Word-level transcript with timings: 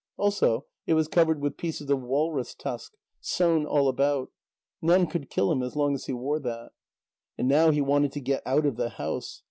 Also 0.17 0.65
it 0.87 0.95
was 0.95 1.07
covered 1.07 1.41
with 1.41 1.57
pieces 1.57 1.87
of 1.91 2.01
walrus 2.01 2.55
tusk, 2.55 2.93
sewn 3.19 3.67
all 3.67 3.87
about. 3.87 4.31
None 4.81 5.05
could 5.05 5.29
kill 5.29 5.51
him 5.51 5.61
as 5.61 5.75
long 5.75 5.93
as 5.93 6.05
he 6.05 6.11
wore 6.13 6.39
that. 6.39 6.71
And 7.37 7.47
now 7.47 7.69
he 7.69 7.81
wanted 7.81 8.11
to 8.13 8.19
get 8.19 8.41
out 8.43 8.65
of 8.65 8.77
the 8.77 8.89
house. 8.89 9.39